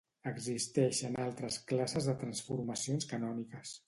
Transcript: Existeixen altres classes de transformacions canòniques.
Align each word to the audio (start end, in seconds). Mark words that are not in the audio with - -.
Existeixen 0.29 1.17
altres 1.25 1.57
classes 1.71 2.07
de 2.11 2.15
transformacions 2.23 3.07
canòniques. 3.13 3.75